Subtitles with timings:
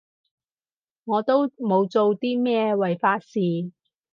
[1.03, 3.37] 我都冇做啲咩違法事